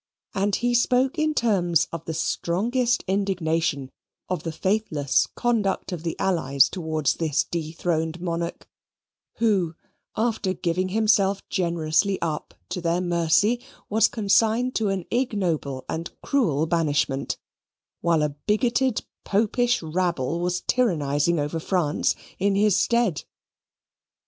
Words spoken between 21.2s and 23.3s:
over France in his stead.